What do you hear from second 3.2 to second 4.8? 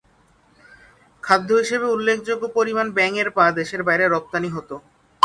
পা দেশের বাইরে রপ্তানি হতো।